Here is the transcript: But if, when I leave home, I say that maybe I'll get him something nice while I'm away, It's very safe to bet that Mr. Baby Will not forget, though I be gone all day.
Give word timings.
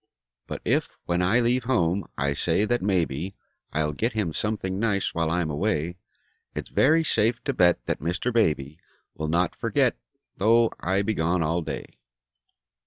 But 0.47 0.63
if, 0.65 0.89
when 1.05 1.21
I 1.21 1.41
leave 1.41 1.65
home, 1.65 2.05
I 2.17 2.33
say 2.33 2.65
that 2.65 2.81
maybe 2.81 3.35
I'll 3.71 3.91
get 3.93 4.13
him 4.13 4.33
something 4.33 4.79
nice 4.79 5.13
while 5.13 5.29
I'm 5.29 5.51
away, 5.51 5.97
It's 6.55 6.71
very 6.71 7.03
safe 7.03 7.39
to 7.43 7.53
bet 7.53 7.85
that 7.85 7.99
Mr. 7.99 8.33
Baby 8.33 8.79
Will 9.13 9.27
not 9.27 9.55
forget, 9.55 9.95
though 10.37 10.71
I 10.79 11.03
be 11.03 11.13
gone 11.13 11.43
all 11.43 11.61
day. 11.61 11.99